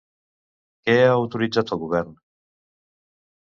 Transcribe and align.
Què 0.87 0.95
ha 1.01 1.11
autoritzat 1.17 1.75
el 1.77 1.83
govern? 1.83 2.17